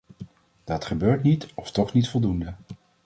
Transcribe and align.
Dat 0.63 0.85
gebeurt 0.85 1.23
niet, 1.23 1.47
of 1.53 1.71
toch 1.71 1.93
niet 1.93 2.09
voldoende. 2.09 2.53